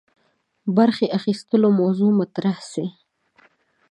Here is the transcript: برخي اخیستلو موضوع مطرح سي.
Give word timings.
برخي 0.77 1.07
اخیستلو 1.17 1.67
موضوع 1.79 2.11
مطرح 2.19 2.57
سي. 2.71 2.85